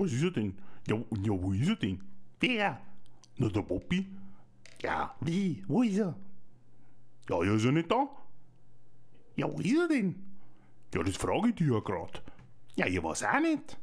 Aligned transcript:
Ja, 0.00 0.06
was 0.06 0.12
ist 0.12 0.22
er 0.22 0.30
denn? 0.30 0.54
Ja, 0.88 0.96
ja 0.96 1.42
wo 1.42 1.52
ist 1.52 1.68
er 1.68 1.76
denn? 1.76 2.00
Wer? 2.40 2.80
Na, 3.36 3.48
der 3.48 3.62
Bobby? 3.62 4.06
Ja, 4.82 5.14
wie? 5.20 5.62
Wo 5.66 5.82
ist 5.82 5.98
er? 5.98 6.16
Ja, 7.28 7.44
ja, 7.44 7.54
ist 7.54 7.64
er 7.64 7.72
nicht 7.72 7.90
da? 7.90 8.08
Ja, 9.36 9.46
wo 9.46 9.60
ist 9.60 9.76
er 9.76 9.88
denn? 9.88 10.14
Ja, 10.94 11.02
das 11.02 11.16
frage 11.16 11.48
ich 11.50 11.54
dich 11.56 11.68
ja 11.68 11.80
grad. 11.80 12.22
Ja, 12.76 12.86
ich 12.86 13.02
weiß 13.02 13.24
auch 13.24 13.40
nicht. 13.40 13.78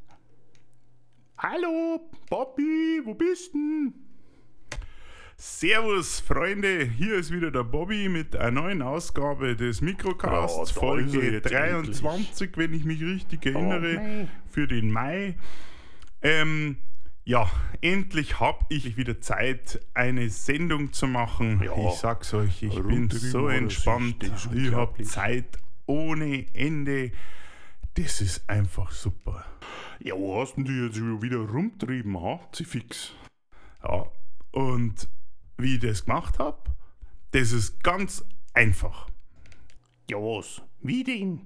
Hallo, 1.37 2.09
Bobby, 2.29 3.01
wo 3.05 3.13
bist 3.13 3.53
denn? 3.53 3.93
Servus, 5.35 6.19
Freunde, 6.19 6.85
hier 6.85 7.13
ist 7.13 7.31
wieder 7.31 7.51
der 7.51 7.63
Bobby 7.63 8.09
mit 8.09 8.35
einer 8.35 8.61
neuen 8.61 8.81
Ausgabe 8.81 9.55
des 9.55 9.81
Mikrocasts, 9.81 10.55
Ja, 10.57 10.63
er 10.63 10.79
Folge 10.79 11.31
jetzt 11.31 11.51
23, 11.51 12.57
wenn 12.57 12.73
ich 12.73 12.85
mich 12.85 13.03
richtig 13.03 13.45
erinnere, 13.45 13.93
Mai. 13.93 14.27
für 14.49 14.67
den 14.67 14.89
Mai. 14.89 15.35
Ähm, 16.21 16.77
ja, 17.25 17.49
endlich 17.81 18.39
habe 18.39 18.65
ich 18.69 18.95
wieder 18.95 19.19
Zeit, 19.19 19.85
eine 19.93 20.29
Sendung 20.29 20.93
zu 20.93 21.07
machen. 21.07 21.61
Ja, 21.63 21.75
ich 21.89 21.95
sag's 21.95 22.33
euch, 22.33 22.63
ich 22.63 22.81
bin 22.81 23.09
so 23.09 23.49
entspannt. 23.49 24.31
Ich 24.53 24.71
habe. 24.71 25.03
Zeit 25.03 25.59
ohne 25.85 26.45
Ende. 26.55 27.11
Das 27.95 28.21
ist 28.21 28.49
einfach 28.49 28.91
super. 28.91 29.43
Ja, 29.99 30.15
wo 30.15 30.39
hast 30.39 30.55
du 30.55 30.71
jetzt 30.71 30.97
schon 30.97 31.21
wieder 31.21 31.39
rumtrieben, 31.39 32.21
ha? 32.21 32.39
Zifix. 32.51 33.13
Ja, 33.83 34.05
und 34.51 35.09
wie 35.57 35.75
ich 35.75 35.81
das 35.81 36.05
gemacht 36.05 36.39
habe, 36.39 36.59
das 37.31 37.51
ist 37.51 37.83
ganz 37.83 38.23
einfach. 38.53 39.09
Ja, 40.09 40.17
was? 40.17 40.61
Wie 40.81 41.03
denn? 41.03 41.41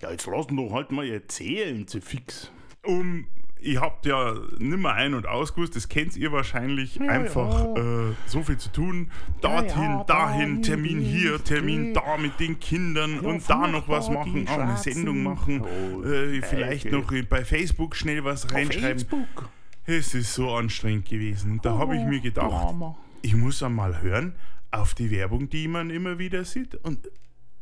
Ja, 0.00 0.10
jetzt 0.10 0.26
lass 0.26 0.48
ihn 0.48 0.56
doch 0.56 0.72
halt 0.72 0.90
mal 0.90 1.08
erzählen, 1.08 1.86
Zifix. 1.86 2.50
Um, 2.84 3.28
ihr 3.62 3.80
habt 3.80 4.06
ja 4.06 4.34
nimmer 4.58 4.92
ein- 4.94 5.14
und 5.14 5.26
ausgewusst, 5.26 5.76
das 5.76 5.88
kennt 5.88 6.16
ihr 6.16 6.32
wahrscheinlich, 6.32 6.96
Ja, 6.96 7.06
einfach 7.08 7.76
ja. 7.76 8.08
Äh, 8.10 8.14
so 8.26 8.42
viel 8.42 8.58
zu 8.58 8.70
tun. 8.70 9.10
Dorthin, 9.40 9.82
ja, 9.82 10.04
dahin, 10.04 10.62
Termin 10.62 11.00
hier, 11.00 11.42
Termin 11.42 11.94
da 11.94 12.16
mit 12.16 12.38
den 12.40 12.58
Kindern 12.60 13.20
und 13.20 13.48
da 13.48 13.66
noch 13.66 13.88
was 13.88 14.10
machen, 14.10 14.46
auch 14.48 14.58
eine. 14.58 14.76
Sendung 14.76 15.22
machen, 15.22 15.62
Oh, 15.62 16.02
äh, 16.02 16.42
vielleicht 16.42 16.86
Eike. 16.86 16.96
noch 16.96 17.12
bei 17.28 17.44
Facebook 17.44 17.96
schnell 17.96 18.24
was 18.24 18.52
reinschreiben. 18.52 18.98
Facebook. 19.00 19.48
Es 19.84 20.14
ist 20.14 20.34
so 20.34 20.54
anstrengend 20.54 21.08
gewesen. 21.08 21.52
Und 21.52 21.64
da 21.64 21.76
habe 21.78 21.96
ich 21.96 22.04
mir 22.04 22.20
gedacht, 22.20 22.50
Drama. 22.50 22.96
ich 23.22 23.34
muss 23.34 23.62
einmal 23.62 24.00
hören 24.02 24.34
auf 24.70 24.94
die 24.94 25.10
Werbung, 25.10 25.50
die 25.50 25.68
man 25.68 25.90
immer 25.90 26.18
wieder 26.18 26.44
sieht. 26.44 26.74
Und 26.76 27.10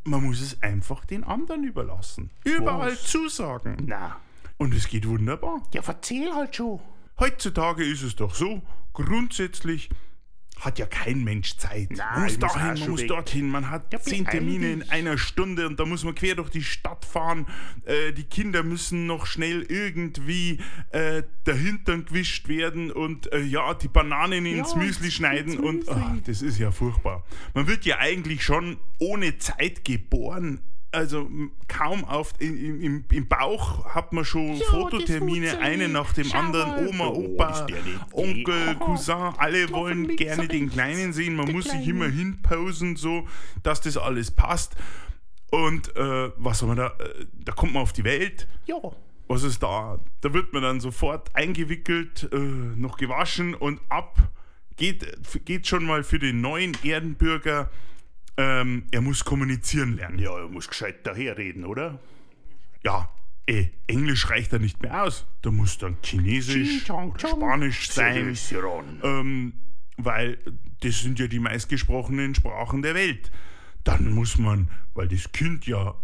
man 0.04 0.24
muss 0.24 0.40
es 0.40 0.62
einfach 0.62 1.04
den 1.04 1.24
anderen 1.24 1.64
überlassen. 1.64 2.30
Überall 2.44 2.92
Was? 2.92 3.04
zusagen. 3.04 3.76
Na, 3.86 4.16
Und 4.60 4.74
es 4.74 4.88
geht 4.88 5.08
wunderbar. 5.08 5.62
ja, 5.72 5.80
erzähl 5.86 6.34
halt 6.34 6.54
schon. 6.54 6.80
Heutzutage 7.18 7.82
ist 7.82 8.02
es 8.02 8.14
doch 8.14 8.34
so, 8.34 8.60
grundsätzlich 8.92 9.88
hat 10.58 10.78
ja 10.78 10.84
kein 10.84 11.24
Mensch 11.24 11.56
Zeit. 11.56 11.88
Nein, 11.92 12.06
man 12.12 12.22
muss 12.24 12.38
dahin, 12.38 12.78
man 12.80 12.90
muss 12.90 13.00
weg. 13.00 13.08
dorthin, 13.08 13.48
man 13.48 13.70
hat 13.70 13.90
Ja, 13.90 13.98
zehn 14.00 14.26
Termine 14.26 14.70
in 14.72 14.90
einer 14.90 15.16
Stunde 15.16 15.66
und 15.66 15.80
da 15.80 15.86
muss 15.86 16.04
man 16.04 16.14
quer 16.14 16.34
durch 16.34 16.50
die 16.50 16.62
Stadt 16.62 17.06
fahren. 17.06 17.46
Äh, 17.86 18.12
die 18.12 18.24
Kinder 18.24 18.62
müssen 18.62 19.06
noch 19.06 19.24
schnell 19.24 19.62
irgendwie 19.62 20.58
äh, 20.90 21.22
der 21.46 21.54
Hintern 21.54 22.04
gewischt 22.04 22.48
werden 22.48 22.90
und 22.92 23.32
äh, 23.32 23.40
ja, 23.40 23.72
die 23.72 23.88
Bananen 23.88 24.44
ins 24.44 24.72
Ja, 24.74 24.78
Müsli 24.78 25.10
schneiden 25.10 25.54
ins 25.54 25.62
und 25.62 25.88
ach, 25.88 26.12
das 26.26 26.42
ist 26.42 26.58
ja 26.58 26.70
furchtbar. 26.70 27.24
Man 27.54 27.66
wird 27.66 27.86
ja 27.86 27.96
eigentlich 27.98 28.44
schon 28.44 28.76
ohne 28.98 29.38
Zeit 29.38 29.86
geboren. 29.86 30.60
Also 30.92 31.28
kaum 31.68 32.04
auf 32.04 32.32
im, 32.40 32.82
im, 32.82 33.04
im 33.12 33.28
Bauch 33.28 33.84
hat 33.94 34.12
man 34.12 34.24
schon 34.24 34.58
das 34.58 34.66
Fototermine, 34.68 35.58
einen 35.60 35.92
nach 35.92 36.12
dem 36.12 36.24
Schau 36.24 36.38
anderen. 36.38 36.88
Oma, 36.88 37.06
Oh, 37.06 37.26
Opa, 37.34 37.64
nicht 37.66 38.12
Onkel, 38.12 38.68
eh. 38.70 38.74
Cousin, 38.74 39.14
alle 39.38 39.70
wollen 39.70 40.16
gerne 40.16 40.48
den. 40.48 40.68
Kleinen 40.68 41.12
sehen. 41.12 41.36
Man 41.36 41.52
muss 41.52 41.64
sich 41.64 41.72
Kleine. 41.74 41.90
immer 41.90 42.08
hinposen, 42.08 42.96
so, 42.96 43.26
dass 43.62 43.80
das 43.80 43.96
alles 43.96 44.32
passt. 44.32 44.74
Und 45.52 45.94
äh, 45.96 46.30
was 46.36 46.58
soll 46.58 46.68
man 46.68 46.76
da? 46.76 46.88
Äh, 46.98 47.26
da 47.44 47.52
kommt 47.52 47.72
man 47.74 47.82
auf 47.82 47.92
die 47.92 48.04
Welt. 48.04 48.48
Ja, 48.66 48.76
Was 49.28 49.44
ist 49.44 49.62
da? 49.62 50.00
Da 50.22 50.32
wird 50.34 50.52
man 50.52 50.62
dann 50.62 50.80
sofort 50.80 51.34
eingewickelt, 51.36 52.28
äh, 52.32 52.36
noch 52.36 52.96
gewaschen 52.96 53.54
und 53.54 53.80
ab 53.88 54.18
geht, 54.76 55.06
geht 55.44 55.66
schon 55.68 55.84
mal 55.84 56.02
für 56.02 56.18
den 56.18 56.40
neuen 56.40 56.76
Erdenbürger. 56.82 57.70
Ähm, 58.40 58.84
er 58.90 59.00
muss 59.02 59.24
kommunizieren 59.24 59.96
lernen. 59.96 60.18
ja, 60.18 60.36
er 60.36 60.48
muss 60.48 60.68
gescheit 60.68 61.06
daherreden, 61.06 61.64
oder? 61.64 62.00
Ja, 62.82 63.10
eh, 63.46 63.66
Englisch 63.86 64.30
reicht 64.30 64.52
da 64.52 64.58
nicht 64.58 64.80
mehr 64.82 65.04
aus. 65.04 65.26
Da 65.42 65.50
muss 65.50 65.76
dann 65.76 65.98
Chinesisch 66.02 66.84
Ching, 66.84 67.10
oder. 67.10 67.28
Spanisch 67.28 67.90
sein. 67.90 68.36
Ähm, 69.02 69.52
weil 69.98 70.38
das 70.80 71.00
sind 71.00 71.18
ja 71.18 71.26
die 71.26 71.38
meistgesprochenen 71.40 72.34
Sprachen 72.34 72.80
der 72.80 72.94
Welt. 72.94 73.30
Dann 73.84 74.10
muss 74.12 74.38
man, 74.38 74.70
weil 74.94 75.08
das 75.08 75.32
Kind 75.32 75.66
ja 75.66 75.94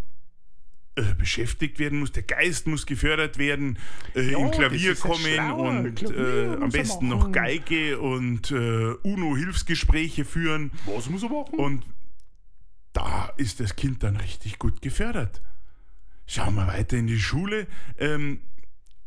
äh, 0.96 1.14
beschäftigt 1.14 1.78
werden 1.78 2.00
muss, 2.00 2.12
der 2.12 2.22
Geist 2.22 2.66
muss 2.66 2.84
gefördert 2.84 3.38
werden, 3.38 3.78
äh, 4.14 4.32
Ja, 4.32 4.38
im 4.38 4.50
Klavier 4.50 4.94
kommen 4.94 5.50
und 5.52 5.96
Klavier 5.96 6.58
äh, 6.58 6.62
am 6.62 6.70
besten 6.70 7.08
noch 7.08 7.32
Geige 7.32 7.98
und 7.98 8.50
äh, 8.50 8.92
UNO-Hilfsgespräche 9.02 10.24
führen. 10.24 10.70
Was 10.86 11.08
muss 11.08 11.22
er 11.22 11.30
machen? 11.30 11.54
Und 11.54 11.82
da 12.96 13.32
ist 13.36 13.60
das 13.60 13.76
Kind 13.76 14.02
dann 14.02 14.16
richtig 14.16 14.58
gut 14.58 14.80
gefördert. 14.80 15.42
Schauen 16.26 16.54
wir 16.54 16.66
weiter 16.66 16.96
in 16.96 17.06
die 17.06 17.20
Schule. 17.20 17.66
Ähm, 17.98 18.40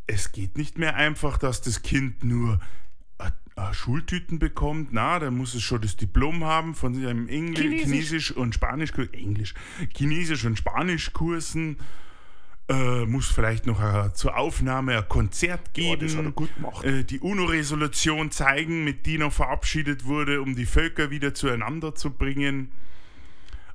es 0.06 0.32
geht 0.32 0.58
nicht 0.58 0.78
mehr 0.78 0.96
einfach, 0.96 1.38
dass 1.38 1.62
das 1.62 1.82
Kind 1.82 2.24
nur 2.24 2.60
äh, 3.18 3.32
äh, 3.56 3.74
Schultüten 3.74 4.38
bekommt. 4.40 4.90
Na, 4.94 5.18
da 5.20 5.32
muss 5.32 5.56
es 5.56 5.64
schon 5.64 5.82
das 5.82 5.98
Diplom 5.98 6.44
haben 6.46 6.76
von 6.76 6.94
seinem 6.94 7.28
Englisch, 7.28 7.60
Chinesisch. 7.62 7.84
Chinesisch 7.84 8.32
und 8.32 8.56
Spanisch, 8.56 8.92
Englisch, 9.12 9.54
Chinesisch 9.96 10.46
und 10.46 10.58
Spanischkursen. 10.58 11.78
Äh, 12.70 13.06
muss 13.08 13.28
vielleicht 13.28 13.66
noch 13.66 13.82
äh, 13.82 14.14
zur 14.14 14.38
Aufnahme 14.38 14.96
ein 15.00 15.10
Konzert 15.10 15.76
Ja, 15.76 15.96
geben 15.96 16.02
das 16.08 16.16
hat 16.16 16.36
gut 16.36 16.54
gemacht. 16.54 16.86
äh, 16.86 17.04
die 17.04 17.20
UNO-Resolution 17.20 18.30
zeigen, 18.30 18.84
mit 18.84 19.08
die 19.08 19.18
noch 19.18 19.34
verabschiedet 19.34 20.06
wurde, 20.06 20.44
um 20.44 20.56
die 20.56 20.68
Völker 20.68 21.10
wieder 21.10 21.34
zueinander 21.34 21.96
zu 21.96 22.12
bringen. 22.12 22.72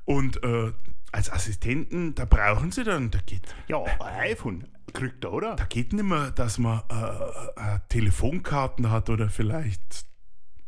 Und 0.04 0.42
äh, 0.42 0.72
als 1.12 1.30
Assistenten, 1.30 2.14
da 2.14 2.24
brauchen 2.24 2.72
sie 2.72 2.84
dann, 2.84 3.10
da 3.10 3.18
geht, 3.24 3.42
ja, 3.68 3.82
ein 3.82 4.32
iPhone 4.32 4.66
kriegt 4.92 5.24
er, 5.24 5.32
oder? 5.32 5.56
da 5.56 5.64
geht 5.64 5.92
nicht 5.92 6.04
mehr, 6.04 6.30
dass 6.30 6.58
man 6.58 6.82
äh, 6.90 7.74
äh, 7.74 7.78
Telefonkarten 7.88 8.90
hat 8.90 9.10
oder 9.10 9.28
vielleicht 9.28 10.06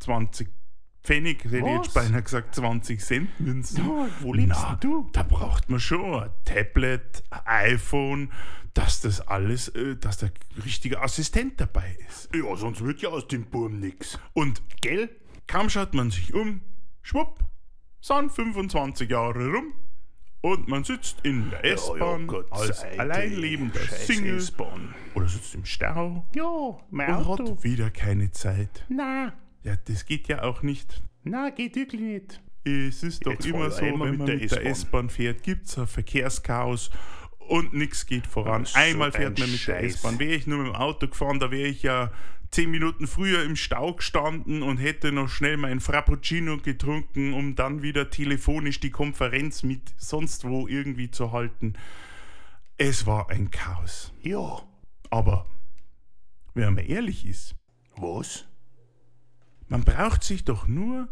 20 0.00 0.48
Pfennig, 1.02 1.44
hätte 1.44 1.58
ich 1.58 1.64
jetzt 1.64 1.94
beinahe 1.94 2.22
gesagt 2.22 2.56
20 2.56 3.00
Cent 3.00 3.40
Münzen. 3.40 3.78
Ja, 3.78 4.08
wo 4.20 4.34
lebst 4.34 4.60
Na, 4.60 4.74
du? 4.74 5.08
Da 5.12 5.22
braucht 5.22 5.70
man 5.70 5.78
schon 5.78 6.22
ein 6.24 6.30
Tablet, 6.44 7.22
ein 7.30 7.74
iPhone, 7.74 8.32
dass 8.74 9.00
das 9.00 9.20
alles, 9.20 9.68
äh, 9.68 9.96
dass 9.96 10.18
der 10.18 10.32
richtige 10.64 11.00
Assistent 11.00 11.60
dabei 11.60 11.96
ist. 12.08 12.28
Ja, 12.34 12.56
sonst 12.56 12.84
wird 12.84 13.00
ja 13.02 13.10
aus 13.10 13.28
dem 13.28 13.44
Burm 13.44 13.78
nix. 13.78 14.18
Und 14.32 14.60
Gell? 14.80 15.08
kaum 15.46 15.70
schaut 15.70 15.94
man 15.94 16.10
sich 16.10 16.34
um, 16.34 16.60
schwupp, 17.02 17.38
sind 18.00 18.30
25 18.32 19.10
Jahre 19.10 19.46
rum 19.52 19.72
und 20.42 20.68
man 20.68 20.84
sitzt 20.84 21.18
in 21.24 21.50
der 21.50 21.64
S-Bahn 21.64 22.26
Gott 22.26 22.46
als 22.52 22.80
sei 22.80 22.98
alleinlebender 22.98 23.80
Single 23.80 24.42
oder 25.14 25.28
sitzt 25.28 25.54
im 25.54 25.64
Stau 25.64 26.24
Ja, 26.34 26.78
mein 26.90 27.14
und 27.16 27.26
Auto. 27.26 27.50
hat 27.52 27.64
wieder 27.64 27.90
keine 27.90 28.30
Zeit. 28.30 28.84
Na, 28.88 29.32
Ja, 29.62 29.76
das 29.86 30.04
geht 30.06 30.28
ja 30.28 30.42
auch 30.42 30.62
nicht. 30.62 31.02
na, 31.24 31.50
geht 31.50 31.74
wirklich 31.76 32.00
nicht. 32.00 32.40
Es 32.64 33.02
ist 33.02 33.24
doch 33.24 33.32
Jetzt 33.32 33.46
immer 33.46 33.70
so, 33.70 33.84
einmal 33.84 34.10
wenn 34.12 34.18
man 34.18 34.26
der 34.26 34.36
mit 34.36 34.50
der 34.50 34.66
S-Bahn. 34.66 35.08
Fährt, 35.08 35.42
gibt 35.42 35.66
es 35.66 35.78
ein 35.78 35.86
Verkehrschaos 35.86 36.90
und 37.38 37.72
nichts 37.74 38.06
geht 38.06 38.26
voran. 38.26 38.64
Ist 38.64 38.72
so 38.74 38.78
Einmal 38.80 39.08
ein 39.08 39.12
fährt 39.12 39.38
man 39.38 39.50
mit 39.50 39.60
der 39.66 39.74
Scheiß. 39.80 39.94
S-Bahn. 39.96 40.18
Wäre 40.18 40.34
ich 40.34 40.46
nur 40.48 40.58
mit 40.58 40.66
dem 40.68 40.74
Auto 40.74 41.06
gefahren, 41.08 41.38
da 41.38 41.50
wäre 41.52 41.68
ich 41.68 41.82
ja 41.84 42.10
zehn 42.56 42.70
Minuten 42.70 43.06
früher 43.06 43.44
im 43.44 43.54
Stau 43.54 43.92
gestanden 43.92 44.62
und 44.62 44.78
hätte 44.78 45.12
noch 45.12 45.28
schnell 45.28 45.58
mein 45.58 45.78
Frappuccino 45.78 46.56
getrunken, 46.56 47.34
um 47.34 47.54
dann 47.54 47.82
wieder 47.82 48.08
telefonisch 48.08 48.80
die 48.80 48.88
Konferenz 48.88 49.62
mit 49.62 49.92
sonst 49.98 50.44
wo 50.44 50.66
irgendwie 50.66 51.10
zu 51.10 51.32
halten. 51.32 51.74
Es 52.78 53.04
war 53.04 53.28
ein 53.28 53.50
Chaos. 53.50 54.14
Ja, 54.22 54.62
Aber 55.10 55.44
wenn 56.54 56.72
man 56.72 56.84
ehrlich 56.86 57.26
ist, 57.26 57.56
was? 57.94 58.46
man 59.68 59.84
braucht 59.84 60.24
sich 60.24 60.46
doch 60.46 60.66
nur 60.66 61.10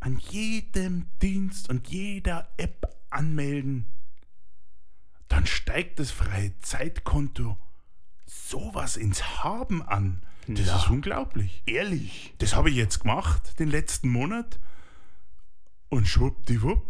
an 0.00 0.16
jedem 0.16 1.04
Dienst 1.20 1.68
und 1.68 1.88
jeder 1.88 2.48
App 2.56 2.96
anmelden. 3.10 3.84
Dann 5.28 5.44
steigt 5.44 5.98
das 5.98 6.10
freie 6.10 6.58
Zeitkonto 6.60 7.58
sowas 8.24 8.96
ins 8.96 9.44
Haben 9.44 9.82
an. 9.82 10.22
Das 10.48 10.66
Na. 10.66 10.76
ist 10.76 10.88
unglaublich. 10.90 11.62
Ehrlich? 11.66 12.34
Das 12.38 12.54
habe 12.54 12.70
ich 12.70 12.76
jetzt 12.76 13.00
gemacht, 13.00 13.58
den 13.58 13.68
letzten 13.68 14.08
Monat. 14.08 14.58
Und 15.88 16.06
schwuppdiwupp 16.08 16.84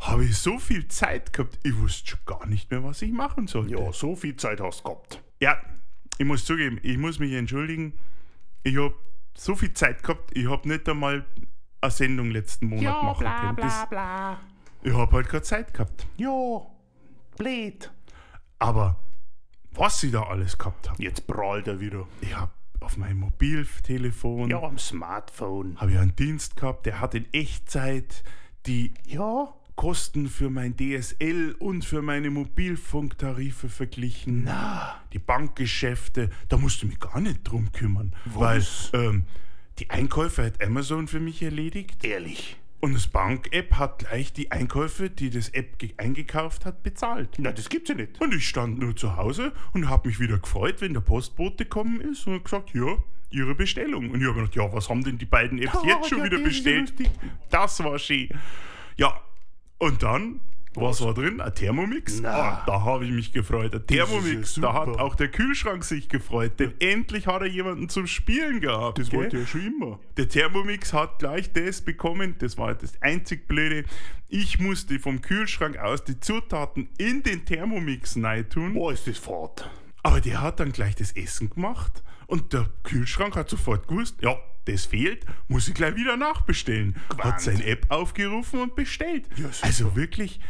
habe 0.00 0.24
ich 0.24 0.36
so 0.38 0.58
viel 0.58 0.86
Zeit 0.88 1.32
gehabt, 1.32 1.58
ich 1.62 1.76
wusste 1.78 2.10
schon 2.10 2.20
gar 2.26 2.46
nicht 2.46 2.70
mehr, 2.70 2.84
was 2.84 3.02
ich 3.02 3.12
machen 3.12 3.46
sollte. 3.46 3.74
Ja, 3.74 3.92
so 3.92 4.14
viel 4.16 4.36
Zeit 4.36 4.60
hast 4.60 4.80
du 4.80 4.84
gehabt. 4.84 5.22
Ja, 5.40 5.56
ich 6.18 6.24
muss 6.26 6.44
zugeben, 6.44 6.78
ich 6.82 6.96
muss 6.98 7.18
mich 7.18 7.32
entschuldigen. 7.32 7.98
Ich 8.62 8.76
habe 8.76 8.94
so 9.36 9.54
viel 9.56 9.72
Zeit 9.72 10.02
gehabt, 10.02 10.36
ich 10.36 10.48
habe 10.48 10.68
nicht 10.68 10.88
einmal 10.88 11.24
eine 11.80 11.90
Sendung 11.90 12.30
letzten 12.30 12.66
Monat 12.66 12.82
Ja, 12.84 13.02
machen 13.02 13.20
bla 13.20 13.40
können. 13.40 13.56
bla 13.56 13.84
bla. 13.86 14.40
ich 14.82 14.92
habe 14.92 15.12
halt 15.16 15.28
keine 15.28 15.42
Zeit 15.42 15.72
gehabt. 15.74 16.06
Ja, 16.16 16.60
blöd. 17.36 17.90
Aber 18.58 18.96
was 19.72 20.02
ich 20.02 20.12
da 20.12 20.22
alles 20.22 20.56
gehabt 20.56 20.88
habe, 20.88 21.02
Jetzt 21.02 21.26
prahlt 21.26 21.66
er 21.66 21.80
wieder. 21.80 22.06
ich 22.20 22.34
habe 22.34 22.52
auf 22.84 22.96
meinem 22.96 23.20
Mobiltelefon 23.20 24.50
Ja, 24.50 24.62
am 24.62 24.78
Smartphone. 24.78 25.76
habe 25.80 25.92
ich 25.92 25.98
einen 25.98 26.14
Dienst 26.16 26.56
gehabt, 26.56 26.86
der 26.86 27.00
hat 27.00 27.14
in 27.14 27.26
Echtzeit 27.32 28.22
die 28.66 28.92
Ja, 29.06 29.52
Kosten 29.76 30.28
für 30.28 30.50
mein 30.50 30.76
DSL 30.76 31.56
und 31.58 31.84
für 31.84 32.00
meine 32.00 32.30
Mobilfunktarife 32.30 33.68
verglichen. 33.68 34.44
na, 34.44 34.94
Die 35.12 35.18
Bankgeschäfte, 35.18 36.30
da 36.48 36.56
musst 36.58 36.82
du 36.82 36.86
mich 36.86 37.00
gar 37.00 37.20
nicht 37.20 37.40
drum 37.42 37.72
kümmern, 37.72 38.14
Was? 38.26 38.92
weil 38.92 39.00
ähm, 39.06 39.24
die 39.80 39.90
Einkäufe 39.90 40.44
hat 40.44 40.62
Amazon 40.62 41.08
für 41.08 41.18
mich 41.20 41.42
erledigt 41.42 42.04
ehrlich. 42.04 42.56
Und 42.84 42.94
das 42.94 43.06
Bank-App 43.08 43.76
hat 43.76 44.00
gleich 44.00 44.32
die 44.32 44.52
Einkäufe, 44.52 45.08
die 45.10 45.30
das 45.30 45.48
App 45.50 45.78
ge- 45.78 45.94
eingekauft 45.96 46.64
hat, 46.66 46.82
bezahlt. 46.82 47.30
Na, 47.38 47.50
das 47.52 47.68
gibt's 47.68 47.88
ja 47.88 47.94
nicht. 47.94 48.20
Und 48.20 48.34
ich 48.34 48.46
stand 48.48 48.78
nur 48.78 48.94
zu 48.94 49.16
Hause 49.16 49.52
und 49.72 49.88
habe 49.88 50.08
mich 50.08 50.20
wieder 50.20 50.38
gefreut, 50.38 50.80
wenn 50.80 50.92
der 50.92 51.00
Postbote 51.00 51.64
gekommen 51.64 52.00
ist 52.00 52.26
und 52.26 52.34
hat 52.34 52.44
gesagt, 52.44 52.74
ja, 52.74 52.96
Ihre 53.30 53.54
Bestellung. 53.54 54.10
Und 54.10 54.20
ich 54.20 54.26
habe 54.28 54.40
gedacht, 54.40 54.54
ja, 54.54 54.72
was 54.72 54.88
haben 54.88 55.02
denn 55.02 55.18
die 55.18 55.24
beiden 55.24 55.58
Apps 55.60 55.74
Oh, 55.82 55.86
jetzt 55.86 56.08
schon 56.08 56.18
ja, 56.18 56.24
wieder 56.24 56.38
bestellt? 56.38 56.92
Das 57.50 57.82
war 57.82 57.98
schön. 57.98 58.28
Ja, 58.96 59.20
und 59.78 60.02
dann, 60.02 60.40
was, 60.74 61.00
war 61.00 61.14
drin? 61.14 61.40
Ein 61.40 61.54
Thermomix? 61.54 62.20
Na. 62.20 62.30
Ah, 62.30 62.62
da 62.66 62.82
habe 62.82 63.04
ich 63.04 63.12
mich 63.12 63.32
gefreut. 63.32 63.74
Ein 63.74 63.86
Thermomix, 63.86 64.56
ja 64.56 64.62
da 64.62 64.72
hat 64.74 64.88
auch 64.98 65.14
der 65.14 65.28
Kühlschrank 65.28 65.84
sich 65.84 66.08
gefreut, 66.08 66.58
denn 66.58 66.74
endlich 66.80 67.26
hat 67.26 67.42
er 67.42 67.48
jemanden 67.48 67.88
zum 67.88 68.06
Spielen 68.06 68.60
gehabt. 68.60 68.98
Das 68.98 69.10
gell? 69.10 69.20
wollte 69.20 69.38
er 69.38 69.46
schon 69.46 69.66
immer. 69.66 70.00
Der 70.16 70.28
Thermomix 70.28 70.92
hat 70.92 71.18
gleich 71.18 71.52
das 71.52 71.80
bekommen, 71.80 72.36
das 72.38 72.58
war 72.58 72.74
das 72.74 73.00
einzig 73.02 73.46
Blöde. 73.48 73.84
Ich 74.28 74.58
musste 74.58 74.98
vom 74.98 75.20
Kühlschrank 75.20 75.78
aus 75.78 76.04
die 76.04 76.18
Zutaten 76.18 76.88
in 76.98 77.22
den 77.22 77.44
Thermomix 77.44 78.18
tun, 78.50 78.74
Wo 78.74 78.90
ist 78.90 79.06
das 79.06 79.18
Fahrt? 79.18 79.70
aber 80.02 80.20
der 80.20 80.42
hat 80.42 80.60
dann 80.60 80.72
gleich 80.72 80.94
das 80.96 81.12
Essen 81.12 81.50
gemacht 81.50 82.02
und 82.26 82.52
der 82.52 82.68
Kühlschrank 82.82 83.36
hat 83.36 83.48
sofort 83.48 83.88
gewusst, 83.88 84.16
ja, 84.20 84.36
das 84.66 84.86
fehlt, 84.86 85.24
muss 85.48 85.68
ich 85.68 85.74
gleich 85.74 85.94
wieder 85.96 86.16
nachbestellen. 86.16 86.96
Hat 87.08 87.18
Gewandt. 87.18 87.40
seine 87.40 87.64
App 87.66 87.86
aufgerufen 87.90 88.60
und 88.60 88.74
bestellt. 88.76 89.26
Ja, 89.36 89.48
also 89.62 89.94
wirklich, 89.96 90.40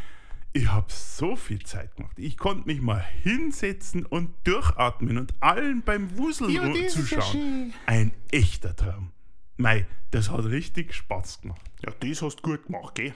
ich 0.56 0.68
habe 0.70 0.86
so 0.88 1.34
viel 1.36 1.62
Zeit 1.64 1.94
gemacht. 1.96 2.16
Ich 2.18 2.36
konnte 2.38 2.66
mich 2.66 2.80
mal 2.80 3.04
hinsetzen 3.22 4.06
und 4.06 4.30
durchatmen 4.44 5.18
und 5.18 5.34
allen 5.40 5.82
beim 5.82 6.16
Wuseln 6.16 6.50
Ja, 6.50 6.66
ja 6.68 6.88
zuschauen. 6.88 7.22
schön. 7.32 7.74
Ein 7.86 8.12
echter 8.30 8.74
Traum. 8.74 9.10
Mei, 9.56 9.86
das 10.12 10.30
hat 10.30 10.44
richtig 10.46 10.94
Spaß 10.94 11.40
gemacht. 11.42 11.60
Ja, 11.84 11.92
das 12.00 12.22
hast 12.22 12.36
du 12.36 12.42
gut 12.42 12.66
gemacht, 12.66 12.94
gell? 12.94 13.12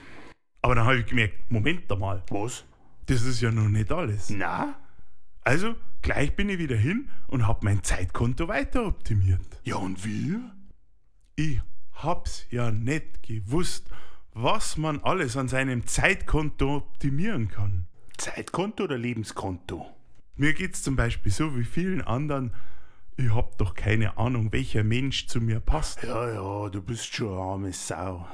Aber 0.62 0.74
dann 0.74 0.84
habe 0.84 0.98
ich 0.98 1.06
gemerkt, 1.06 1.50
Moment 1.50 1.90
einmal, 1.90 2.22
Was? 2.30 2.64
das 3.06 3.22
ist 3.22 3.40
ja 3.40 3.52
noch 3.52 3.68
nicht 3.68 3.92
alles. 3.92 4.30
Na? 4.30 4.76
Also, 5.44 5.76
gleich 6.02 6.34
bin 6.34 6.48
ich 6.48 6.58
wieder 6.58 6.76
hin 6.76 7.08
und 7.28 7.46
habe 7.46 7.60
mein 7.64 7.82
Zeitkonto 7.84 8.48
weiter 8.48 8.84
optimiert. 8.86 9.40
Ja, 9.62 9.76
und 9.76 10.04
wie? 10.04 10.36
Ich 11.36 11.60
hab's 11.92 12.46
ja 12.50 12.72
nicht 12.72 13.22
gewusst, 13.22 13.88
was 14.40 14.76
man 14.76 15.00
alles 15.02 15.36
an 15.36 15.48
seinem 15.48 15.86
Zeitkonto 15.86 16.76
optimieren 16.76 17.48
kann. 17.48 17.86
Zeitkonto 18.16 18.84
oder 18.84 18.96
Lebenskonto? 18.96 19.86
Mir 20.36 20.54
geht's 20.54 20.82
zum 20.82 20.94
Beispiel 20.94 21.32
so 21.32 21.56
wie 21.56 21.64
vielen 21.64 22.02
anderen, 22.02 22.52
ich 23.16 23.34
hab 23.34 23.58
doch 23.58 23.74
keine 23.74 24.16
Ahnung, 24.16 24.52
welcher 24.52 24.84
Mensch 24.84 25.26
zu 25.26 25.40
mir 25.40 25.58
passt. 25.58 26.04
Ja, 26.04 26.32
ja, 26.32 26.68
du 26.68 26.80
bist 26.80 27.12
schon 27.12 27.32
eine 27.32 27.40
arme 27.40 27.72
Sau. 27.72 28.28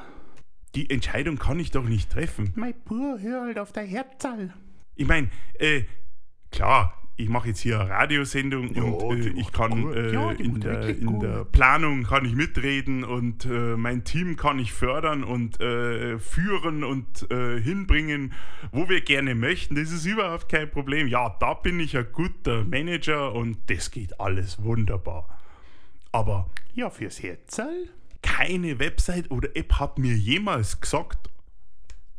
Die 0.74 0.90
Entscheidung 0.90 1.38
kann 1.38 1.58
ich 1.58 1.70
doch 1.70 1.84
nicht 1.84 2.10
treffen. 2.10 2.52
Mein 2.54 2.74
Bub, 2.84 3.20
hör 3.20 3.42
halt 3.46 3.58
auf 3.58 3.72
dein 3.72 3.86
Herzal. 3.86 4.52
Ich 4.96 5.06
meine, 5.06 5.30
äh, 5.58 5.84
klar, 6.52 7.00
ich 7.16 7.28
mache 7.28 7.48
jetzt 7.48 7.60
hier 7.60 7.80
eine 7.80 7.90
Radiosendung 7.90 8.74
Ja, 8.74 8.82
und 8.82 9.24
äh, 9.24 9.28
ich 9.40 9.52
kann 9.52 9.92
äh, 9.92 10.12
Ja, 10.12 10.32
in, 10.32 10.60
der, 10.60 10.88
in 10.88 11.20
der 11.20 11.44
Planung 11.44 12.02
kann 12.02 12.24
ich 12.24 12.34
mitreden 12.34 13.04
und 13.04 13.44
äh, 13.44 13.76
mein 13.76 14.04
Team 14.04 14.36
kann 14.36 14.58
ich 14.58 14.72
fördern 14.72 15.22
und 15.22 15.60
äh, 15.60 16.18
führen 16.18 16.82
und 16.82 17.30
äh, 17.30 17.60
hinbringen, 17.60 18.32
wo 18.72 18.88
wir 18.88 19.00
gerne 19.00 19.34
möchten. 19.36 19.76
Das 19.76 19.92
ist 19.92 20.06
überhaupt 20.06 20.48
kein 20.48 20.70
Problem. 20.70 21.06
Ja, 21.06 21.36
da 21.38 21.54
bin 21.54 21.78
ich 21.78 21.96
ein 21.96 22.06
guter 22.12 22.64
Manager 22.64 23.32
und 23.32 23.58
das 23.70 23.90
geht 23.92 24.18
alles 24.18 24.62
wunderbar. 24.62 25.38
Aber 26.10 26.50
Ja, 26.74 26.90
fürs 26.90 27.22
Herzal? 27.22 27.88
keine 28.22 28.78
Website 28.78 29.30
oder 29.30 29.50
App 29.54 29.74
hat 29.78 29.98
mir 29.98 30.14
jemals 30.16 30.80
gesagt, 30.80 31.30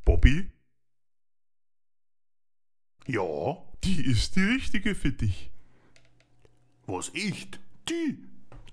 Bobby, 0.06 0.48
Ja. 3.07 3.57
die 3.83 4.03
ist 4.05 4.35
die 4.35 4.43
richtige 4.43 4.95
für 4.95 5.11
dich. 5.11 5.51
Was 6.87 7.13
echt? 7.13 7.59
Die? 7.89 8.17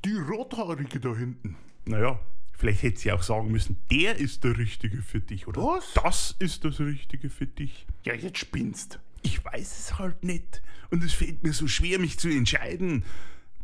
Die 0.05 0.17
Rothaarige 0.17 1.01
da 1.01 1.15
hinten. 1.15 1.57
Naja, 1.85 2.19
vielleicht 2.53 2.83
hätte 2.83 2.99
sie 3.01 3.13
auch 3.13 3.23
sagen 3.23 3.51
müssen, 3.51 3.77
der 3.91 4.17
ist 4.17 4.45
der 4.45 4.57
Richtige 4.59 5.03
für 5.03 5.21
dich. 5.21 5.47
Oder 5.47 5.63
Was? 5.63 5.93
das 5.95 6.37
ist 6.39 6.65
das 6.65 6.81
Richtige 6.81 7.31
für 7.31 7.47
dich. 7.47 7.87
Ja, 8.05 8.15
jetzt 8.15 8.39
spinnst. 8.39 9.01
Ich 9.23 9.45
weiß 9.45 9.79
es 9.79 9.99
halt 9.99 10.25
nicht. 10.25 10.63
Und 10.91 11.05
es 11.05 11.13
fällt 11.13 11.43
mir 11.43 11.53
so 11.53 11.69
schwer, 11.69 11.99
mich 11.99 12.19
zu 12.19 12.29
entscheiden. 12.29 13.05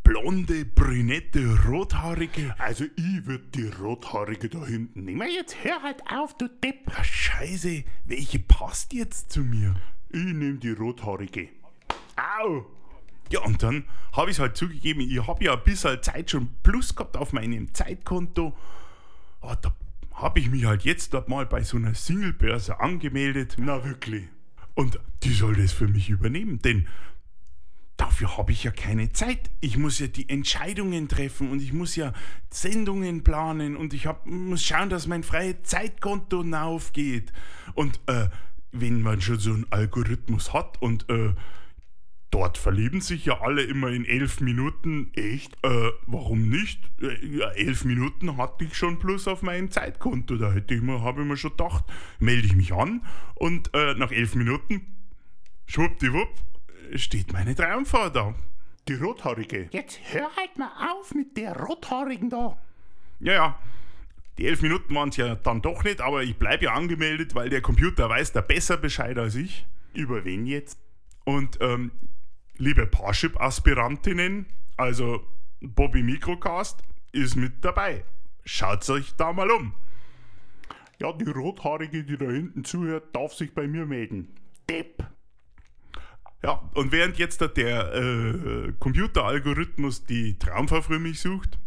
Blonde, 0.04 0.64
brünette, 0.64 1.64
rothaarige. 1.66 2.54
Also, 2.58 2.84
ich 2.96 3.26
würd 3.26 3.54
die 3.54 3.66
Rothaarige 3.68 4.48
da 4.48 4.64
hinten 4.64 5.04
nehmen. 5.04 5.28
Jetzt 5.28 5.62
hör 5.64 5.82
halt 5.82 6.00
auf, 6.10 6.36
du 6.38 6.48
Depp. 6.48 6.90
Ah, 6.96 7.04
Scheiße, 7.04 7.84
welche 8.06 8.38
passt 8.38 8.94
jetzt 8.94 9.32
zu 9.32 9.40
mir? 9.40 9.74
Ich 10.10 10.24
nehm 10.24 10.58
die 10.60 10.70
Rothaarige. 10.70 11.48
Au! 12.16 12.64
Ja, 13.30 13.40
und 13.40 13.62
dann 13.62 13.84
habe 14.12 14.30
ich 14.30 14.36
es 14.36 14.40
halt 14.40 14.56
zugegeben, 14.56 15.00
ich 15.00 15.26
habe 15.26 15.44
ja 15.44 15.52
ein 15.52 15.62
bisschen 15.62 16.02
Zeit 16.02 16.30
schon 16.30 16.48
plus 16.62 16.94
gehabt 16.94 17.16
auf 17.16 17.32
meinem 17.32 17.74
Zeitkonto. 17.74 18.56
Aber 19.40 19.56
da 19.56 19.74
habe 20.14 20.40
ich 20.40 20.50
mich 20.50 20.64
halt 20.64 20.82
jetzt 20.82 21.14
dort 21.14 21.28
mal 21.28 21.46
bei 21.46 21.62
so 21.62 21.76
einer 21.76 21.94
Singlebörse 21.94 22.80
angemeldet. 22.80 23.56
Na, 23.58 23.84
wirklich. 23.84 24.24
Und 24.74 24.98
die 25.22 25.32
soll 25.32 25.56
das 25.56 25.72
für 25.72 25.88
mich 25.88 26.08
übernehmen, 26.08 26.60
denn 26.60 26.88
dafür 27.96 28.38
habe 28.38 28.52
ich 28.52 28.64
ja 28.64 28.70
keine 28.70 29.12
Zeit. 29.12 29.50
Ich 29.60 29.76
muss 29.76 29.98
ja 29.98 30.06
die 30.06 30.28
Entscheidungen 30.28 31.08
treffen 31.08 31.50
und 31.50 31.60
ich 31.60 31.72
muss 31.72 31.96
ja 31.96 32.12
Sendungen 32.50 33.24
planen 33.24 33.76
und 33.76 33.92
ich 33.92 34.06
hab, 34.06 34.24
muss 34.26 34.62
schauen, 34.62 34.88
dass 34.88 35.06
mein 35.06 35.22
freies 35.22 35.56
Zeitkonto 35.64 36.44
aufgeht. 36.52 37.32
Und 37.74 38.00
äh, 38.06 38.28
wenn 38.72 39.02
man 39.02 39.20
schon 39.20 39.38
so 39.38 39.52
einen 39.52 39.66
Algorithmus 39.70 40.52
hat 40.52 40.80
und 40.82 41.08
äh, 41.08 41.32
dort 42.30 42.58
verlieben 42.58 43.00
sich 43.00 43.24
ja 43.24 43.40
alle 43.40 43.62
immer 43.62 43.88
in 43.88 44.04
elf 44.04 44.40
Minuten. 44.40 45.10
Echt? 45.14 45.54
Äh, 45.64 45.90
warum 46.06 46.48
nicht? 46.48 46.80
Äh, 47.00 47.40
elf 47.56 47.84
Minuten 47.84 48.36
hatte 48.36 48.64
ich 48.64 48.76
schon 48.76 48.98
plus 48.98 49.26
auf 49.26 49.42
meinem 49.42 49.70
Zeitkonto. 49.70 50.36
Da 50.36 50.52
hätte 50.52 50.74
ich 50.74 50.82
mir, 50.82 51.02
habe 51.02 51.22
ich 51.22 51.28
mir 51.28 51.36
schon 51.36 51.52
gedacht, 51.52 51.84
melde 52.18 52.46
ich 52.46 52.54
mich 52.54 52.72
an 52.72 53.02
und 53.34 53.70
äh, 53.74 53.94
nach 53.94 54.12
elf 54.12 54.34
Minuten, 54.34 54.86
schwuppdiwupp, 55.66 56.34
steht 56.94 57.32
meine 57.32 57.54
Traumfrau 57.54 58.10
da. 58.10 58.34
Die 58.88 58.94
Rothaarige. 58.94 59.68
Jetzt 59.70 60.00
hör 60.12 60.30
halt 60.36 60.56
mal 60.56 60.70
auf 60.92 61.14
mit 61.14 61.36
der 61.36 61.54
Rothaarigen 61.54 62.30
da. 62.30 62.58
Ja, 63.20 63.32
ja. 63.32 63.58
Die 64.38 64.46
elf 64.46 64.62
Minuten 64.62 64.94
waren 64.94 65.08
es 65.08 65.16
ja 65.16 65.34
dann 65.34 65.62
doch 65.62 65.82
nicht, 65.82 66.00
aber 66.00 66.22
ich 66.22 66.36
bleibe 66.36 66.66
ja 66.66 66.72
angemeldet, 66.72 67.34
weil 67.34 67.50
der 67.50 67.60
Computer 67.60 68.08
weiß 68.08 68.32
da 68.32 68.40
besser 68.40 68.76
Bescheid 68.76 69.18
als 69.18 69.34
ich. 69.34 69.66
Über 69.94 70.24
wen 70.24 70.46
jetzt? 70.46 70.78
Und 71.24 71.58
ähm, 71.60 71.90
liebe 72.56 72.86
Parship-Aspirantinnen, 72.86 74.46
also 74.76 75.26
Bobby 75.60 76.04
Microcast 76.04 76.82
ist 77.10 77.34
mit 77.34 77.64
dabei. 77.64 78.04
Schaut 78.44 78.88
euch 78.90 79.14
da 79.16 79.32
mal 79.32 79.50
um. 79.50 79.74
Ja, 81.00 81.12
die 81.12 81.28
Rothaarige, 81.28 82.04
die 82.04 82.16
da 82.16 82.26
hinten 82.26 82.64
zuhört, 82.64 83.14
darf 83.14 83.34
sich 83.34 83.52
bei 83.52 83.66
mir 83.66 83.86
melden. 83.86 84.28
Depp. 84.70 85.04
Ja, 86.44 86.70
und 86.74 86.92
während 86.92 87.18
jetzt 87.18 87.40
der 87.40 87.92
äh, 87.92 88.72
Computeralgorithmus 88.78 90.06
die 90.06 90.38
Traumfrau 90.38 90.82
für 90.82 91.00
mich 91.00 91.20
sucht, 91.20 91.58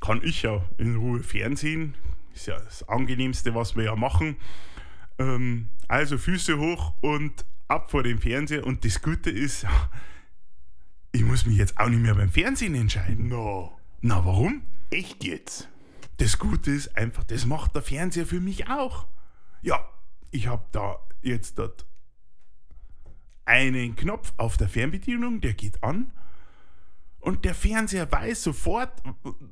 kann 0.00 0.20
ich 0.22 0.42
ja 0.42 0.64
in 0.78 0.96
Ruhe 0.96 1.22
Fernsehen. 1.22 1.94
Ist 2.34 2.46
ja 2.46 2.58
das 2.58 2.88
Angenehmste, 2.88 3.54
was 3.54 3.76
wir 3.76 3.84
ja 3.84 3.96
machen. 3.96 4.36
Ähm, 5.18 5.68
also 5.88 6.18
Füße 6.18 6.58
hoch 6.58 6.94
und 7.00 7.44
ab 7.66 7.90
vor 7.90 8.02
dem 8.02 8.20
Fernseher. 8.20 8.66
Und 8.66 8.84
das 8.84 9.02
Gute 9.02 9.30
ist, 9.30 9.66
ich 11.12 11.24
muss 11.24 11.46
mich 11.46 11.56
jetzt 11.56 11.78
auch 11.78 11.88
nicht 11.88 12.02
mehr 12.02 12.14
beim 12.14 12.30
Fernsehen 12.30 12.74
entscheiden. 12.74 13.28
Na, 13.28 13.70
Na, 14.00 14.24
warum? 14.24 14.62
echt 14.90 15.24
jetzt? 15.24 15.68
Das 16.18 16.38
Gute 16.38 16.70
ist 16.70 16.96
einfach, 16.96 17.24
das 17.24 17.46
macht 17.46 17.74
der 17.74 17.82
Fernseher 17.82 18.26
für 18.26 18.40
mich 18.40 18.68
auch. 18.68 19.06
Ja, 19.62 19.88
ich 20.30 20.46
habe 20.48 20.64
da 20.72 20.98
jetzt 21.22 21.58
dort 21.58 21.86
einen 23.44 23.96
Knopf 23.96 24.32
auf 24.36 24.56
der 24.56 24.68
Fernbedienung, 24.68 25.40
der 25.40 25.54
geht 25.54 25.82
an. 25.82 26.12
Und 27.28 27.44
der 27.44 27.54
Fernseher 27.54 28.10
weiß 28.10 28.42
sofort 28.42 29.02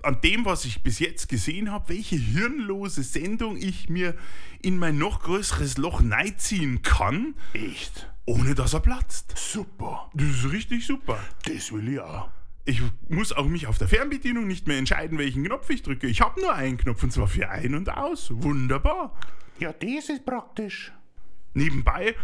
an 0.02 0.18
dem, 0.22 0.46
was 0.46 0.64
ich 0.64 0.82
bis 0.82 0.98
jetzt 0.98 1.28
gesehen 1.28 1.70
habe, 1.70 1.90
welche 1.90 2.16
hirnlose 2.16 3.02
Sendung 3.02 3.58
ich 3.58 3.90
mir 3.90 4.14
in 4.62 4.78
mein 4.78 4.96
noch 4.96 5.22
größeres 5.22 5.76
Loch 5.76 6.02
ziehen 6.38 6.80
kann, 6.80 7.34
Echt? 7.52 8.10
ohne 8.24 8.54
dass 8.54 8.72
er 8.72 8.80
platzt. 8.80 9.34
Super. 9.36 10.10
Das 10.14 10.26
ist 10.26 10.50
richtig 10.50 10.86
super. 10.86 11.18
Das 11.44 11.70
will 11.70 11.86
ich 11.92 12.00
auch. 12.00 12.30
Ich 12.64 12.80
muss 13.10 13.34
auch 13.34 13.44
mich 13.44 13.66
auf 13.66 13.76
der 13.76 13.88
Fernbedienung 13.88 14.46
nicht 14.46 14.66
mehr 14.66 14.78
entscheiden, 14.78 15.18
welchen 15.18 15.44
Knopf 15.44 15.68
ich 15.68 15.82
drücke. 15.82 16.06
Ich 16.06 16.22
habe 16.22 16.40
nur 16.40 16.54
einen 16.54 16.78
Knopf 16.78 17.02
und 17.02 17.12
zwar 17.12 17.28
für 17.28 17.50
ein 17.50 17.74
und 17.74 17.90
aus. 17.90 18.30
Wunderbar. 18.30 19.12
Ja, 19.58 19.74
das 19.74 20.08
ist 20.08 20.24
praktisch. 20.24 20.92
Nebenbei 21.52 22.14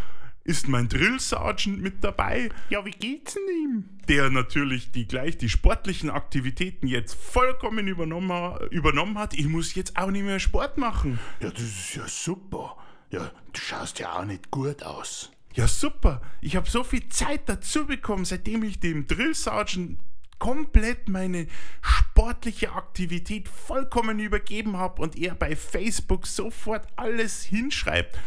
ist 0.45 0.67
mein 0.67 0.89
Drill 0.89 1.19
Sergeant 1.19 1.81
mit 1.81 2.03
dabei, 2.03 2.49
Ja, 2.69 2.83
wie 2.85 2.91
geht's 2.91 3.33
denn 3.35 3.43
ihm? 3.63 3.89
der 4.09 4.29
natürlich 4.29 4.91
die 4.91 5.07
gleich 5.07 5.37
die 5.37 5.47
sportlichen 5.49 6.09
Aktivitäten 6.09 6.87
jetzt 6.87 7.13
vollkommen 7.13 7.87
übernommen, 7.87 8.57
übernommen 8.71 9.17
hat. 9.17 9.33
Ich 9.33 9.47
muss 9.47 9.73
jetzt 9.75 9.95
auch 9.97 10.11
nicht 10.11 10.25
mehr 10.25 10.39
Sport 10.41 10.77
machen. 10.77 11.19
Ja, 11.39 11.49
das 11.49 11.61
ist 11.63 11.95
ja 11.95 12.07
super. 12.07 12.75
Ja, 13.11 13.31
du 13.53 13.61
schaust 13.61 13.99
ja 13.99 14.19
auch 14.19 14.25
nicht 14.25 14.51
gut 14.51 14.83
aus. 14.83 15.31
Ja, 15.53 15.67
super. 15.67 16.21
Ich 16.41 16.55
habe 16.57 16.69
so 16.69 16.83
viel 16.83 17.07
Zeit 17.09 17.47
dazu 17.47 17.85
bekommen, 17.85 18.25
seitdem 18.25 18.63
ich 18.63 18.79
dem 18.81 19.07
Drill 19.07 19.35
Sergeant 19.35 19.99
komplett 20.39 21.07
meine 21.07 21.47
sportliche 21.81 22.73
Aktivität 22.73 23.47
vollkommen 23.47 24.19
übergeben 24.19 24.75
habe 24.77 25.01
und 25.01 25.15
er 25.17 25.35
bei 25.35 25.55
Facebook 25.55 26.27
sofort 26.27 26.85
alles 26.97 27.43
hinschreibt. 27.43 28.19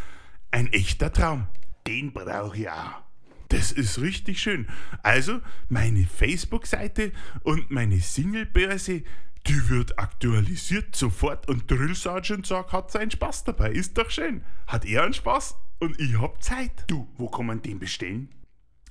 Ein 0.50 0.72
echter 0.72 1.12
Traum. 1.12 1.46
Den 1.86 2.12
brauche 2.12 2.56
ich 2.56 2.70
auch. 2.70 3.02
Das 3.48 3.70
ist 3.70 4.00
richtig 4.00 4.40
schön. 4.40 4.66
Also, 5.02 5.40
meine 5.68 6.04
Facebook-Seite 6.06 7.12
und 7.42 7.70
meine 7.70 8.00
Singlebörse, 8.00 9.02
die 9.46 9.68
wird 9.68 9.98
aktualisiert 9.98 10.96
sofort 10.96 11.48
und 11.48 11.70
Drill 11.70 11.94
Sergeant 11.94 12.46
sagt, 12.46 12.72
hat 12.72 12.90
seinen 12.90 13.12
Spaß 13.12 13.44
dabei. 13.44 13.70
Ist 13.70 13.96
doch 13.96 14.10
schön. 14.10 14.42
Hat 14.66 14.84
er 14.84 15.04
einen 15.04 15.14
Spaß 15.14 15.54
und 15.78 16.00
ich 16.00 16.18
hab 16.20 16.42
Zeit. 16.42 16.84
Du, 16.88 17.08
wo 17.16 17.28
kann 17.28 17.46
man 17.46 17.62
den 17.62 17.78
bestellen? 17.78 18.34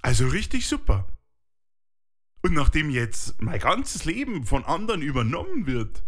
Also 0.01 0.27
richtig 0.27 0.67
super. 0.67 1.07
Und 2.41 2.53
nachdem 2.53 2.89
jetzt 2.91 3.41
mein 3.41 3.59
ganzes 3.59 4.05
Leben 4.05 4.45
von 4.45 4.63
anderen 4.63 5.01
übernommen 5.01 5.65
wird, 5.65 6.03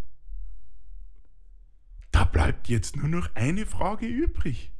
da 2.11 2.23
bleibt 2.23 2.69
jetzt 2.69 2.95
nur 2.95 3.07
noch 3.07 3.35
eine 3.35 3.65
Frage 3.65 4.05
übrig. 4.05 4.71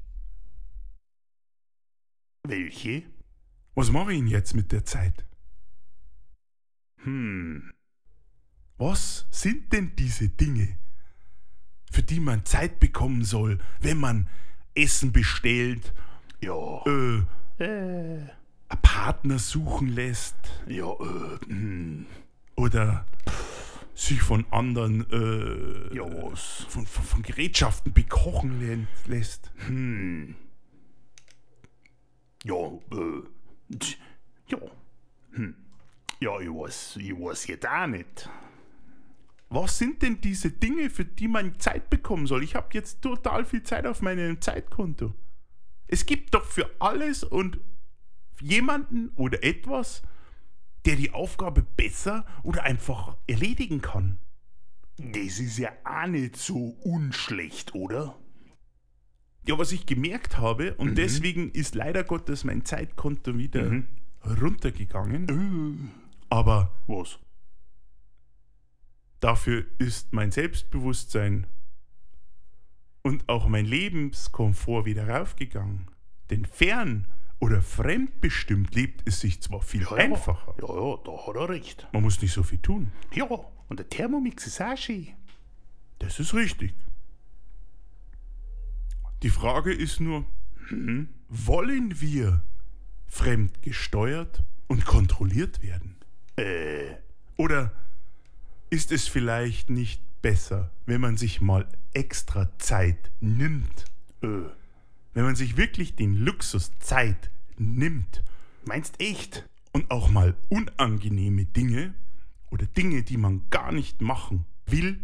Welche? 2.49 3.03
Was 3.75 3.91
mache 3.91 4.13
ich 4.13 4.19
denn 4.19 4.27
jetzt 4.27 4.53
mit 4.55 4.71
der 4.71 4.85
Zeit? 4.85 5.25
Hm, 7.03 7.71
Was 8.77 9.25
sind 9.31 9.71
denn 9.73 9.95
diese 9.95 10.29
Dinge, 10.29 10.77
für 11.91 12.03
die 12.03 12.19
man 12.19 12.45
Zeit 12.45 12.79
bekommen 12.79 13.23
soll, 13.23 13.59
wenn 13.79 13.97
man 13.97 14.29
Essen 14.75 15.11
bestellt, 15.11 15.93
ja. 16.41 16.83
äh, 16.85 17.23
Äh, 17.59 18.29
einen 18.69 18.81
Partner 18.81 19.39
suchen 19.39 19.87
lässt 19.89 20.35
ja, 20.67 20.85
äh, 20.91 21.39
hm, 21.47 22.05
oder 22.55 23.05
sich 23.95 24.21
von 24.21 24.45
anderen 24.51 25.09
äh, 25.11 25.95
ja, 25.95 26.03
was? 26.03 26.65
von, 26.69 26.85
von, 26.85 27.03
von 27.03 27.21
Gerätschaften 27.23 27.93
bekochen 27.93 28.59
lä- 28.61 28.85
lässt? 29.09 29.51
Hm. 29.67 30.35
Ja, 32.47 32.71
äh, 32.91 33.23
ja. 34.47 34.57
Hm. 35.31 35.55
Ja, 36.19 36.39
ich 36.39 36.49
weiß, 36.49 36.97
ich 36.97 37.11
weiß 37.11 37.47
jetzt 37.47 37.67
auch 37.67 37.87
nicht. 37.87 38.29
Was 39.49 39.77
sind 39.77 40.01
denn 40.01 40.19
diese 40.21 40.51
Dinge, 40.51 40.89
für 40.89 41.05
die 41.05 41.27
man 41.27 41.59
Zeit 41.59 41.89
bekommen 41.89 42.25
soll? 42.25 42.43
Ich 42.43 42.55
habe 42.55 42.67
jetzt 42.71 43.01
total 43.01 43.45
viel 43.45 43.63
Zeit 43.63 43.85
auf 43.85 44.01
meinem 44.01 44.41
Zeitkonto. 44.41 45.13
Es 45.87 46.05
gibt 46.05 46.33
doch 46.33 46.45
für 46.45 46.69
alles 46.79 47.23
und 47.23 47.59
jemanden 48.41 49.09
oder 49.15 49.43
etwas, 49.43 50.01
der 50.85 50.95
die 50.95 51.11
Aufgabe 51.11 51.63
besser 51.63 52.25
oder 52.43 52.63
einfach 52.63 53.17
erledigen 53.27 53.81
kann. 53.81 54.19
Das 54.97 55.39
ist 55.39 55.57
ja 55.57 55.71
auch 55.83 56.07
nicht 56.07 56.37
so 56.37 56.77
unschlecht, 56.83 57.75
oder? 57.75 58.17
Ja, 59.47 59.57
was 59.57 59.71
ich 59.71 59.85
gemerkt 59.85 60.37
habe, 60.37 60.73
und 60.75 60.97
deswegen 60.97 61.51
ist 61.51 61.73
leider 61.75 62.03
Gottes 62.03 62.43
mein 62.43 62.65
Zeitkonto 62.65 63.37
wieder 63.37 63.83
runtergegangen, 64.41 65.91
aber 66.29 66.71
Was? 66.87 67.17
dafür 69.19 69.65
ist 69.77 70.13
mein 70.13 70.31
Selbstbewusstsein 70.31 71.47
und 73.03 73.27
auch 73.29 73.47
mein 73.47 73.65
Lebenskomfort 73.65 74.85
wieder 74.85 75.07
raufgegangen. 75.07 75.87
Denn 76.29 76.45
fern 76.45 77.07
oder 77.39 77.61
fremdbestimmt 77.61 78.75
lebt 78.75 79.07
es 79.07 79.21
sich 79.21 79.41
zwar 79.41 79.61
viel 79.61 79.87
einfacher, 79.87 80.55
Ja, 80.61 80.67
ja, 80.67 80.97
da 81.05 81.25
hat 81.27 81.35
er 81.35 81.49
recht. 81.49 81.87
man 81.93 82.03
muss 82.03 82.21
nicht 82.21 82.33
so 82.33 82.43
viel 82.43 82.59
tun. 82.59 82.91
Ja, 83.13 83.25
und 83.69 83.79
der 83.79 83.87
Thermomix 83.87 84.45
ist 84.45 84.59
auch 84.61 84.75
schön. 84.77 85.07
Das 85.99 86.19
ist 86.19 86.33
richtig. 86.33 86.73
Die 89.23 89.29
Frage 89.29 89.73
ist 89.73 89.99
nur, 89.99 90.25
hm, 90.67 91.09
wollen 91.29 91.99
wir 92.01 92.43
fremdgesteuert 93.07 94.43
und 94.67 94.85
kontrolliert 94.85 95.61
werden? 95.61 95.95
Äh, 96.35 96.95
Oder 97.37 97.71
ist 98.69 98.91
es 98.91 99.07
vielleicht 99.07 99.69
nicht 99.69 100.01
besser, 100.21 100.71
wenn 100.85 101.01
man 101.01 101.17
sich 101.17 101.41
mal 101.41 101.67
extra 101.93 102.49
Zeit 102.59 103.11
nimmt? 103.21 103.85
äh, 104.21 104.27
Wenn 105.13 105.23
man 105.23 105.35
sich 105.35 105.57
wirklich 105.57 105.95
den 105.95 106.15
Luxus 106.15 106.71
Zeit 106.79 107.31
nimmt 107.57 108.23
meinst 108.65 108.99
echt? 108.99 109.47
und 109.71 109.89
auch 109.91 110.09
mal 110.09 110.35
unangenehme 110.49 111.45
Dinge 111.45 111.93
oder 112.49 112.65
Dinge, 112.65 113.03
die 113.03 113.17
man 113.17 113.47
gar 113.51 113.71
nicht 113.71 114.01
machen 114.01 114.45
will, 114.65 114.99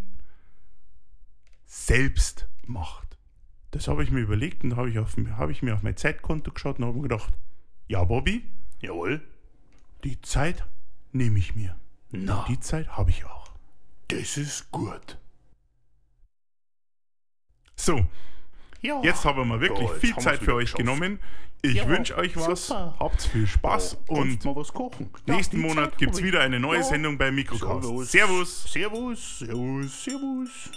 selbst 1.67 2.47
macht. 2.65 3.12
Das 3.73 3.87
habe 3.87 4.03
ich 4.03 4.11
mir 4.11 4.19
überlegt 4.19 4.63
und 4.63 4.75
habe 4.75 4.89
ich, 4.91 4.99
auf, 4.99 5.15
habe 5.37 5.51
ich 5.51 5.63
mir 5.63 5.73
auf 5.73 5.81
mein 5.81 5.97
Zeitkonto 5.97 6.51
geschaut 6.51 6.77
und 6.77 6.85
habe 6.85 6.95
mir 6.95 7.01
gedacht, 7.01 7.33
ja 7.87 8.03
Bobby, 8.03 8.43
Jawohl. 8.81 9.19
die 10.03 10.21
Zeit 10.21 10.63
nehme 11.11 11.39
ich 11.39 11.55
mir. 11.55 11.75
Na, 12.11 12.45
Die 12.47 12.59
Zeit 12.59 12.87
habe 12.89 13.09
ich 13.09 13.25
auch. 13.25 13.51
das 14.09 14.37
ist 14.37 14.69
gut. 14.71 15.17
So, 17.75 18.05
Ja. 18.81 19.01
jetzt 19.03 19.25
haben 19.25 19.49
wir 19.49 19.59
wirklich 19.59 19.89
Ja, 19.89 19.95
viel 19.95 20.15
Zeit 20.17 20.39
für 20.43 20.53
euch 20.53 20.65
geschafft. 20.65 20.77
genommen. 20.77 21.19
Ich 21.63 21.73
Ja, 21.75 21.87
wünsche 21.87 22.15
euch 22.17 22.35
was, 22.35 22.67
super. 22.67 22.95
habt 22.99 23.23
viel 23.23 23.47
Spaß 23.47 23.97
Ja, 24.07 24.15
und 24.17 24.45
mal 24.45 24.55
was 24.55 24.71
kochen. 24.71 25.09
Nächsten 25.25 25.59
Monat 25.59 25.97
gibt 25.97 26.13
es 26.13 26.19
hab 26.19 26.25
wieder 26.25 26.41
eine 26.41 26.59
neue. 26.59 26.83
Sendung 26.83 27.17
bei 27.17 27.31
Mikrocast. 27.31 27.83
Servus. 27.87 28.11
Servus. 28.11 28.63
Servus, 28.71 29.39
servus, 29.39 30.03
servus. 30.03 30.71